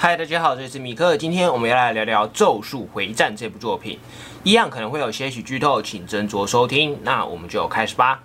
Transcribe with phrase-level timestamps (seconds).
[0.00, 1.16] 嗨，大家好，这里是米克。
[1.16, 3.98] 今天我们要来聊聊《咒术回战》这部作品，
[4.44, 6.96] 一样可能会有些许剧透，请斟酌收听。
[7.02, 8.22] 那我们就开始吧。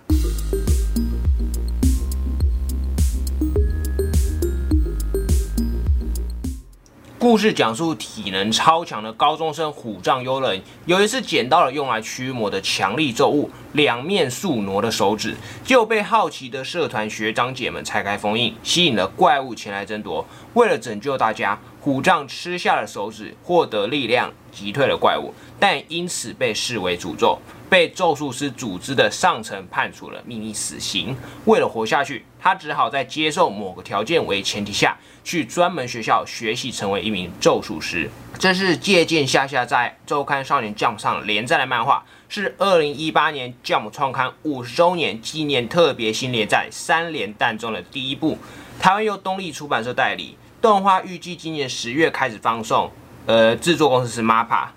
[7.24, 20.22] 故事讲述体能超强的高中生虎杖悠人，有一次捡到了用来驱魔的强力咒物——两面宿傩的手指，就被好奇的社团学长姐们拆开封印，吸引了怪物前来争夺。
[20.52, 27.38] 为了拯救大家，虎杖吃下了手指，获得力量，击退了怪物，但因此被视为诅咒。
[27.74, 31.16] 被咒术师组织的上层判处了秘密死刑。
[31.44, 38.08] 为了活下去，他只好在接受某个条件为前提下去专门学校学习，成为一名咒术师。
[38.38, 48.38] 这是借鉴下下在周刊少年 Jump 上连载的漫画，是二零一八年 Jump 创刊五十周年纪念特别新连载三连弹中的第一部。
[48.78, 52.92] 台湾由东立出版社代理，动画预计今年十月开始放送。
[53.26, 54.68] 呃，制作公司是 MAPPA。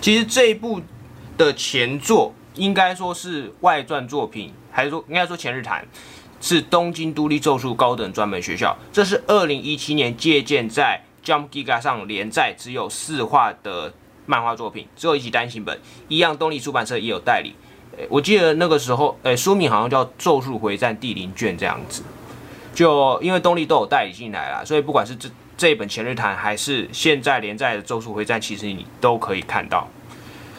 [0.00, 0.82] 其实这一部。
[1.36, 5.86] 的前作应该说是外传作品，还是说应该说前日谈
[6.40, 8.76] 是东京都立咒术高等专门学校。
[8.92, 13.92] 这是二零一七年借鉴在 Jump Giga 上连载只有四话的
[14.26, 17.54] 漫画作品，只有一集单行本，一样东立出版社也有代理。
[18.08, 22.02] 我记得那个时候，诶，书名好像叫《咒术回战》第零卷这样子。
[22.74, 29.88] 就因为东立都有代理进来了，所以不管是这这一本前日谈，还是现在连载的《咒术回战》，其实你都可以看到。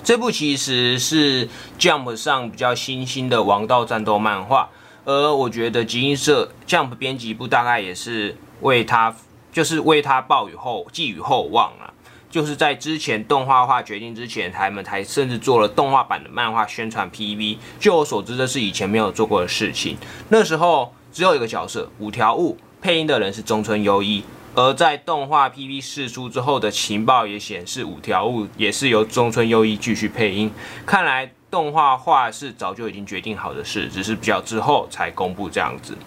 [0.06, 4.70] 这部其实是 Jump 上比较新兴的王道战斗漫画，
[5.04, 9.16] 而我觉得集英社 Jump 编辑部大概也是为他，
[9.52, 11.92] 就是为他抱以后寄予厚望啊。
[12.30, 17.58] 就是在之前动画化决定之前，他们才甚至做了动画版的漫画宣传 PV。
[17.80, 19.98] 据我所知，这是以前没有做过的事情。
[20.30, 24.24] 那时候只有一个角色五条悟，配音的人是中村优一。
[24.56, 30.52] 而在动画 PV 释出之后的情报也显示，五条悟也是由中村优一继续配音。
[30.86, 35.98] 看来动画化是早就已经决定好的事，只是比较之后才公布这样子。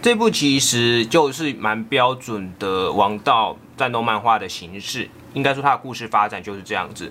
[0.00, 7.10] 这部其实就是蛮标准的王道战斗漫画的形式，应该说它的故事发展就是这样子。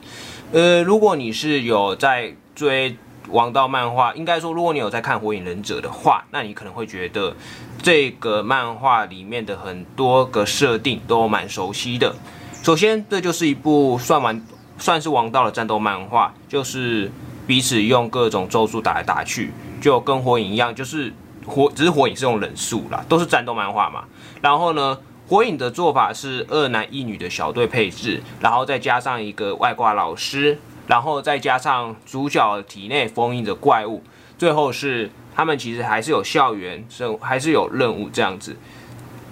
[0.54, 2.98] 呃，如果你是有在追。
[3.30, 7.36] 王道漫画，应该说，如果你有在看《火影忍者》的话，那你可能会觉得
[7.82, 12.16] 这个漫画里面的很多个设定都蛮熟悉的。
[12.64, 14.42] 首先，这就是一部算完
[14.78, 17.12] 算是王道的战斗漫画，就是
[17.46, 19.52] 彼此用各种咒术打来打去，
[19.82, 21.14] 就跟火影一样，就是
[21.46, 24.04] 火只是火影是用忍术啦，都是战斗漫画嘛。
[24.42, 30.60] 然后呢，火影的做法是二男一女的小队配置，然后再加上一个外挂老师。
[30.88, 34.02] 然后再加上主角体内封印的怪物，
[34.38, 38.56] 最后是他们其实还是有校园，是还是有任务这样子。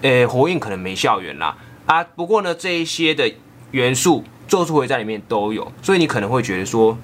[0.02, 1.56] 诶，火影可能没校园啦
[1.86, 3.32] 啊，不过呢这一些的
[3.70, 6.98] 元素咒术回战里面都有，所以你可能会觉得说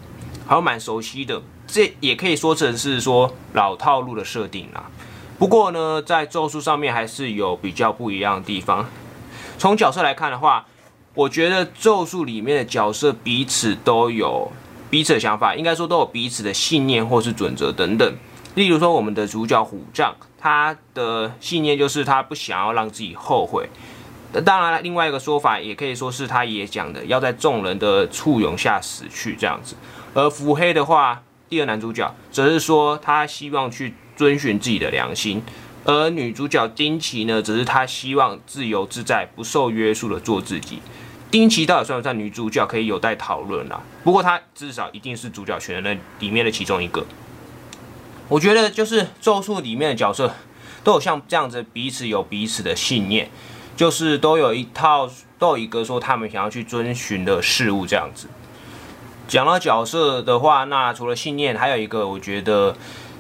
[0.47, 1.41] 好像蛮熟悉的。
[1.67, 4.85] 这也可以说成是说老套路的设定啦。
[5.39, 8.87] 不过呢，在咒术上面还是有比较不一样的地方。
[9.57, 10.67] 从角色来看的话。
[11.15, 14.51] 我觉得咒术里面的角色彼此都有
[14.89, 18.15] 彼此的想法，应该说都有彼此的信念或是准则等等。
[18.55, 23.69] 例如说，我们的主角虎杖，他的信念就是他不想要让自己后悔。
[24.45, 29.75] 当然，另外一个说法也可以说是他也讲的，要在众人的簇拥下死去这样子。
[30.15, 35.43] 而伏黑的话，第二男主角则是说他希望去遵循自己的良心。
[35.85, 40.81] 而女主角丁奇呢，则是她希望自由自在、不受约束的做自己。
[41.31, 43.81] 丁奇到底算不算女主角，可以有待讨论啦。
[44.05, 47.05] 不过她至少一定是主角群的那里面的其中一个。
[48.29, 50.33] 我觉得就是咒术里面的角色
[50.85, 53.29] 都有像这样子，彼此有彼此的信念，
[53.77, 58.29] 就是都有一套，都有一个说他们想要去遵循的事物这样子。
[59.27, 62.77] 讲到角色的话，那除了信念，还有一个我觉得，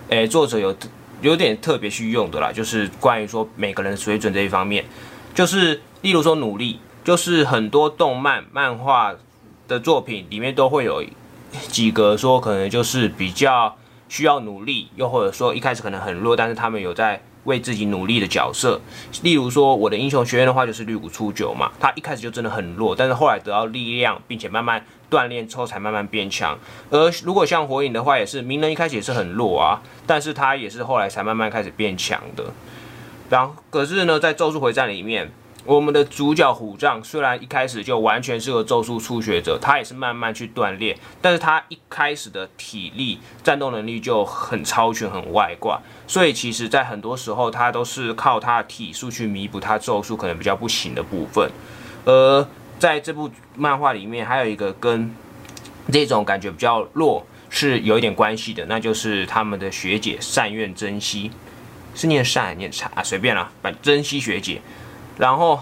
[0.08, 0.74] 诶，作者有
[1.22, 4.84] 有点特别去用的啦，就是关于说每个人水准这一方面，
[5.34, 6.78] 就是例如说努力。
[7.05, 9.13] 就是很多动漫漫画
[9.66, 11.03] 的作品里面都会有
[11.66, 13.77] 几个说，可能就是比较
[14.09, 18.80] 需要努力，又或者说一开始可能很弱，但是他们有在为自己努力的角色。
[19.22, 26.59] 例如说我的英雄学院的话，就是绿谷初九嘛，他一开始就真的很弱，但是后来得到力量，并且慢慢锻炼之后才慢慢变强。
[26.91, 32.53] 而如果像火影的话，也是鸣人一开始也是很弱啊，但是他也是后来才慢慢开始变强的。
[33.28, 35.30] 然后可是呢，在咒术回战里面。
[35.64, 51.48] 我们的主角虎杖虽然一开始就完全是个咒术初学者，他也是慢慢去锻炼，但是他一开始的体力、战斗能力就很超群、很外挂，所以其实在很多时候他都是靠他的体术去弥补他咒术可能比较不行的部分。
[52.04, 52.44] 而
[52.80, 55.15] 在这部漫画里面，还有一个跟
[55.92, 61.30] 这种感觉比较弱是有一点关系的，那就是他们的学姐善愿珍惜，
[61.94, 64.60] 是念善念茶啊，随便啦，反珍惜学姐。
[65.18, 65.60] 然后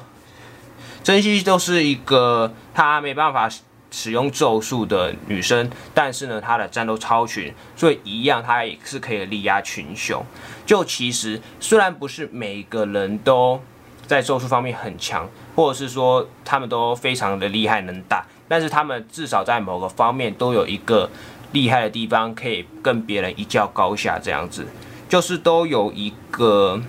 [1.02, 3.49] 珍惜都是一个她没办法
[3.91, 10.25] 使用咒术的女生，但是呢，她的战斗超群，所以一样她也是可以力压群雄。
[10.64, 13.61] 就其实虽然不是每个人都
[14.06, 21.11] 在咒术方面很强，或者是说他们都非常的厉害能打，但是他们至少在某个方面都有一个
[21.53, 24.19] 厉害的地方，可以跟别人一较高下。
[24.19, 24.67] 这样子
[25.08, 26.81] 就是都有一个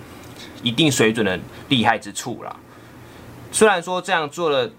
[0.62, 1.38] 一定水准的
[1.68, 2.56] 厉害之处啦。
[3.50, 4.70] 虽然说这样做了，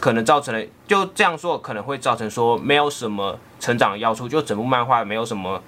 [0.00, 5.62] 可能造成了就这样做可能会造成说没有什么成长要素，就整部漫画没有什么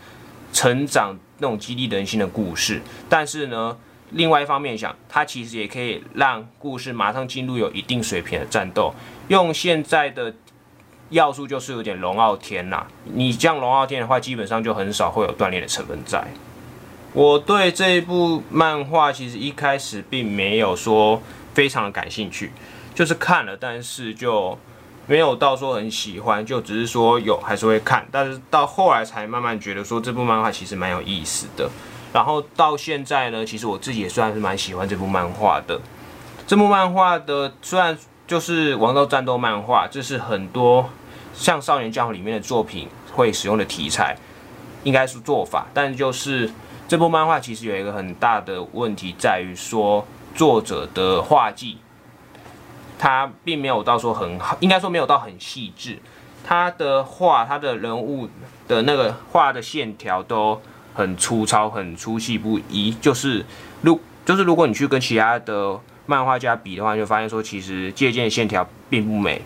[0.52, 2.80] 成长那种激励人心的故事。
[3.08, 3.76] 但是呢，
[4.10, 8.94] 另外一方面想，它其实也可以让故事马上进入有一定水平的战斗。
[9.28, 10.34] 用现在的
[11.10, 16.26] 要素就是有点龙傲天呐，你这样龙傲天的话，基本上就很少会有锻炼的成分在。
[17.12, 21.22] 我对这一部漫画其实一开始并没有说。
[21.52, 22.52] 非常的感兴趣，
[22.94, 24.56] 就是看了，但是就
[25.08, 31.68] 没有到说很喜欢，就只是说有还是会看，但是到后来才慢慢觉得说这部漫画其实蛮有意思的。
[32.12, 35.80] 然后到现在呢，其实我自己也算是蛮喜欢这部漫画的。
[36.46, 37.98] 这部漫画的虽然
[38.28, 40.88] 就是王道战斗漫画，这是很多
[41.34, 44.16] 像少年将里面的作品会使用的题材，
[44.84, 46.48] 应该是做法，但就是
[46.90, 50.04] 这部漫画其实有一个很大的问题在于说。
[50.32, 51.78] 作者的画技，
[52.98, 55.98] 他并没有到说很好，应该说没有到很细致。
[56.44, 58.28] 他的画，他的人物
[58.68, 60.62] 的那个画的线条都
[60.94, 62.92] 很粗糙，很粗细不一。
[62.92, 63.44] 就是
[63.82, 69.42] 如就是如果你去跟其他的漫画家比的话，就发现说其实借鉴线条并不美。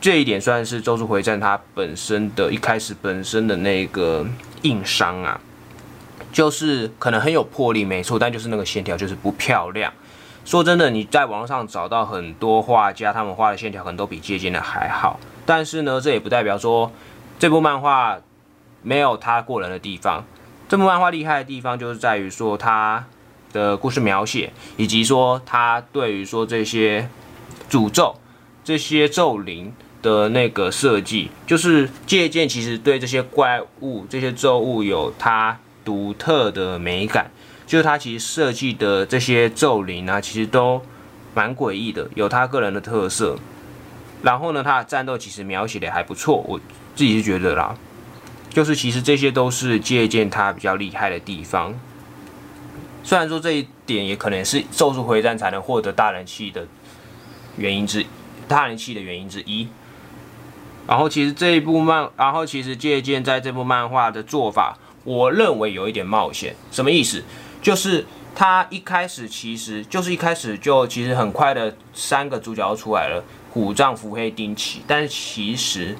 [0.00, 4.26] 这一点算是《咒术回战》它本身的一开始本身的那个
[4.62, 5.38] 硬伤啊。
[6.32, 9.92] 就是可能很有魄力，没错，但就是那个线条就是不漂亮。
[10.44, 15.20] 说真的，你在网上找到很多画家，他们画的线条可能都比借鉴的还好。
[15.46, 16.90] 但是呢，这也不代表说
[17.38, 18.18] 这部漫画
[18.82, 20.24] 没有它过人的地方。
[20.68, 23.04] 这部漫画厉害的地方就是在于说它
[23.52, 27.08] 的故事描写，以及说它对于说这些
[27.70, 28.16] 诅咒、
[28.64, 35.58] 这些咒灵的那个设计，就是借鉴其实对这些怪物、这些咒物有它。
[35.84, 37.30] 独特的美感，
[37.66, 40.82] 就是它其实设计的这些咒灵啊，其实都
[41.34, 43.38] 蛮诡异的，有他个人的特色。
[44.22, 46.60] 然后呢，他的战斗其实描写的还不错，我
[46.94, 47.74] 自己是觉得啦，
[48.50, 51.74] 就是其实这些都是借鉴他比较厉害的地方。
[53.02, 56.64] 虽然说这一点也可能是《咒术回战》才能获得大人气的
[57.56, 58.06] 原因之
[58.46, 59.66] 大人气的原因之一。
[60.86, 64.78] 然后其实这一部漫，然后其实借鉴在这部漫画的做法。
[65.04, 67.22] 我认为有一点冒险，什么意思？
[67.60, 74.82] 就是他一开始其实就是一开始就其实很快的三个主角出来了，虎杖、伏黑、丁崎。
[74.86, 75.96] 但是其实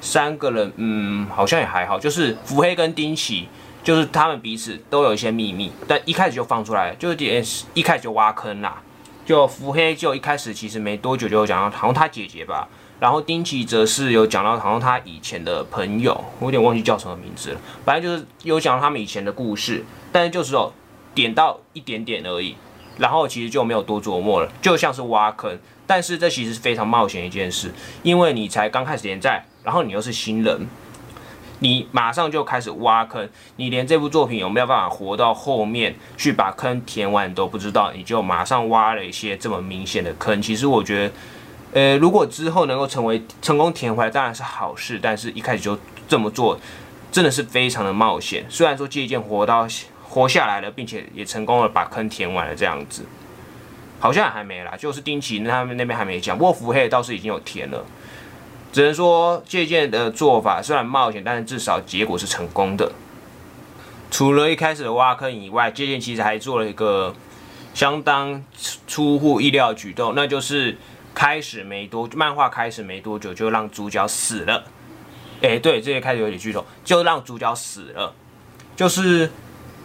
[0.00, 1.98] 三个人，嗯，好像也还好。
[1.98, 3.48] 就是伏黑跟丁崎，
[3.82, 8.82] 就是他们彼此都有一些秘密，但一开始就放出来，就是点一开始就挖坑啦。
[9.24, 12.66] 就伏黑就一开始其实没多久就讲到，好像他姐姐吧。
[13.00, 17.60] 然后丁奇则是有讲到，好像他以前的朋友，我有点忘记叫什么名字了。
[17.84, 20.72] 反正就是有讲到他们以前的故事，但是就是哦，
[21.14, 22.56] 点到一点点而已。
[22.98, 25.56] 然后其实就没有多琢磨了，就像是挖坑。
[25.86, 30.66] 但是这其实是非常冒险一件事，因为你才刚开始连载，然后你又是新人，
[31.60, 40.42] 你马上就开始挖坑，你连这部作品有没有办法活到后面去把坑填完都不知道，你就马上挖了一些这么明显的坑。
[40.42, 41.14] 其实我觉得。
[41.74, 44.98] 呃，如果之后能够成为成功填回来，当然是好事。
[45.02, 46.58] 但是一开始就这么做，
[47.12, 48.46] 真的是非常的冒险。
[48.48, 49.68] 虽然说借鉴活到
[50.02, 53.04] 活下来了，并且也成功了把坑填完了，这样子，
[54.00, 54.74] 好像还没啦。
[54.78, 57.84] 就是丁奇他们那边还没讲，不过伏黑倒是已经有填了。
[58.72, 62.90] 只能说借鉴的做法虽然冒险，但是至少结果是成功的。
[64.10, 67.14] 除了一开始的挖坑以外，借鉴其实还做了一个
[67.74, 68.42] 相当
[68.86, 70.78] 出乎意料的举动，那就是。
[71.18, 74.62] 开始没多，漫画开始没多久就让主角死了。
[75.42, 78.14] 哎，对，这些开始有点剧透，就让主角死了。
[78.76, 79.28] 就是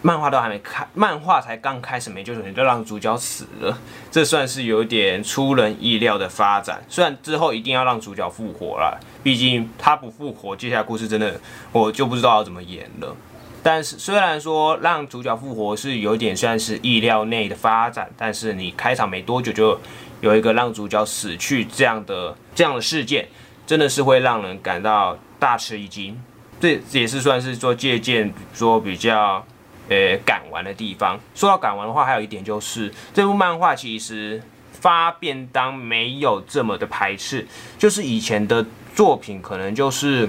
[0.00, 3.76] 漫画都还没开，漫画才刚开始没多久就让主角死了，
[4.12, 6.84] 这算是有点出人意料的发展。
[6.88, 11.40] 虽然之后一定要让主角复活了，毕竟他不复活，接下来故事真的
[11.72, 13.16] 我就不知道要怎么演了。
[13.64, 19.80] 但是虽然说让主角复活是有点算是意料内的发展，但是你开场没多久就。
[20.20, 23.28] 有一个让主角死去这样的这样的事件，
[23.66, 26.18] 真的是会让人感到大吃一惊。
[26.58, 29.44] 这也是算是说借鉴说比较
[29.90, 31.20] 呃敢玩的地方。
[31.34, 34.42] 说到敢玩的话，还有一点就是这部漫画其实
[34.72, 40.26] 发便当没有这么的排斥，就是以前的作品可能就是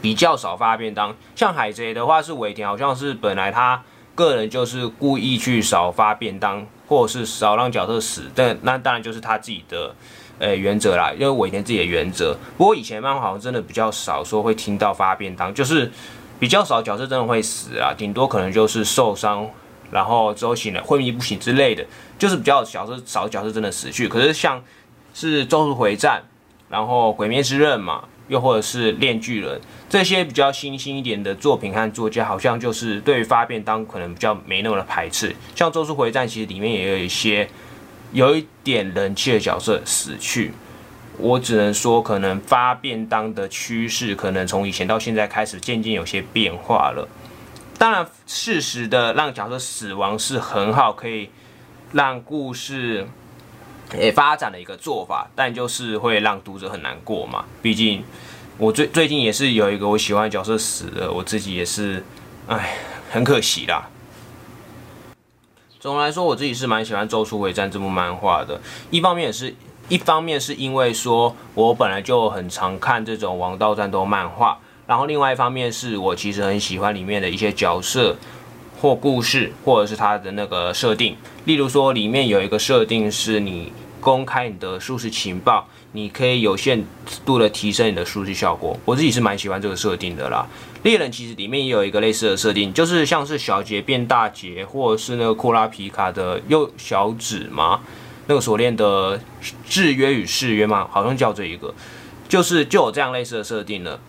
[0.00, 1.14] 比较少发便当。
[1.34, 3.82] 像海贼的话是尾田，好像是本来他
[4.14, 8.30] 个人就是故意去少发便当，或者是少让角色死。
[8.34, 9.94] 但那当然就是他自己的。
[10.42, 12.34] 呃，原则啦，因为尾田自己的原则。
[12.56, 15.92] 不过以前漫画好像真的比较少说会听到发便当，就是
[16.38, 19.46] 比较少角色真的会死啊，顶多可能就是受伤，
[19.90, 21.84] 然后之后醒了昏迷不醒之类的，
[22.18, 24.08] 就是比较角色少角色真的死去。
[24.08, 24.64] 可是像
[25.12, 26.22] 是咒术回战，
[26.70, 29.60] 然后鬼灭之刃嘛，又或者是炼巨人
[29.90, 35.36] 这些比较新兴一点的作品和作家，好像就是对于发便当可能比较没那么的排斥。
[35.54, 37.46] 像咒术回战其实里面也有一些。
[38.12, 40.52] 有一点人气的角色死去，
[41.16, 47.08] 我只能说，可能发便当的趋势，可能从以前到现在开始渐渐有些变化了。
[47.78, 51.30] 当然，适时的让角色死亡是很好，可以
[51.92, 53.06] 让故事
[53.92, 57.44] 诶发展的一个做法，但就是会让读者很难过嘛。
[57.60, 58.04] 毕竟
[58.58, 62.04] 我最最近也是有一个我喜欢的角色死了，我自己也是，
[62.46, 62.76] 唉，
[63.10, 63.88] 很可惜啦。
[65.78, 68.60] 总的来说，我自己是蛮喜欢《咒术回战》这部漫画的。
[68.90, 69.54] 一方面也是
[69.88, 78.14] 一方面是因为说我本来就很常看这种王道战斗漫画，然后另外一方面是我其实很喜欢里面的一些角色
[78.80, 81.16] 或故事，或者是它的那个设定。
[81.44, 86.84] 例如说，里面有一个设定是你公开你的术士情报，你可以有限
[87.24, 88.78] 度的提升你的术士效果。
[88.84, 90.46] 我自己是蛮喜欢这个设定的啦。
[90.82, 97.80] 猎人其实里面也有一个类似的设定，就是像是小杰变大杰，或者是那个库拉皮卡的右小指嘛，
[98.28, 99.20] 那个锁链的
[99.68, 101.74] 制约与誓约嘛，好像叫这一个，
[102.26, 104.00] 就是就有这样类似的设定了。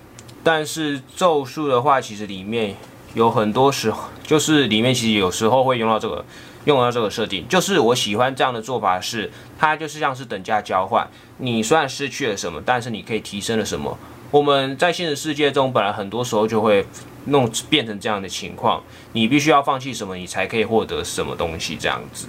[0.44, 2.76] 但是咒术的话，其实里面
[3.14, 6.24] 有很多时候，就是里面其实有时候会用到这个，
[6.66, 7.48] 用到这个设定。
[7.48, 13.98] 就是我喜欢这样的做法是，它就是像是等价交换，你虽然失去了什么，但是你可以提升了什么。
[14.32, 16.86] 我们在现实世界中，本来很多时候就会
[17.26, 22.28] 弄变成这样的情况，你必须要放弃什么，你才可以获得什么东西，这样子。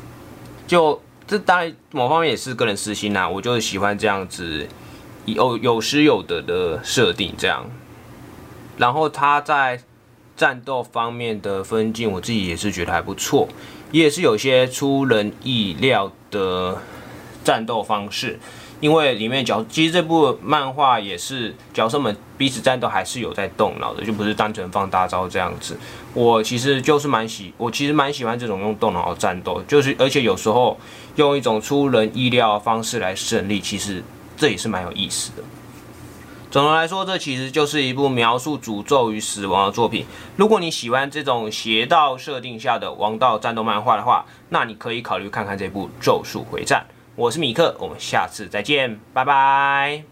[0.66, 4.66] 就这当然某方面也是个人私心呐，我就是喜欢这样子
[5.26, 7.64] 有有失有得的设定这样。
[8.76, 9.80] 然后他在
[10.42, 13.46] 战斗方面的分镜，我自己也是觉得还不错，
[13.92, 16.76] 也是有些出人意料的
[17.44, 18.40] 战斗方式。
[18.80, 25.78] 因为里面角，其实这部漫画也是角色们彼此战斗还是有在动脑的，就不是单纯放大招这样子。
[26.12, 30.76] 我其实就是蛮喜，我其实蛮喜欢这种用动脑的战斗，就是而且有时候
[31.14, 34.02] 用一种出人意料的方式来胜利，其实
[34.36, 35.44] 这也是蛮有意思的。
[36.52, 40.04] 总的来说，这其实就是一部描述诅咒与死亡的作品。
[40.36, 46.84] 如果你喜欢这种邪道设定下的王道战斗漫画的话，那你可以考虑看看这部《咒术回战》。
[47.16, 50.11] 我是米克，我们下次再见，拜拜。